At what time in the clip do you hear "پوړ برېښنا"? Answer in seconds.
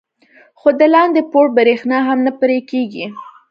1.31-1.99